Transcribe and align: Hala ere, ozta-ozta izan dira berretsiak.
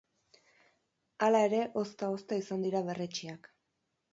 Hala 1.27 1.43
ere, 1.49 1.59
ozta-ozta 1.83 2.41
izan 2.45 2.67
dira 2.69 2.85
berretsiak. 2.89 3.53